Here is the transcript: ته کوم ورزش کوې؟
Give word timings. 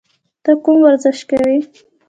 ته 0.43 0.51
کوم 0.63 0.77
ورزش 0.85 1.19
کوې؟ 1.29 1.57